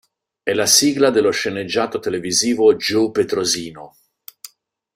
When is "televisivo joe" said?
1.99-3.11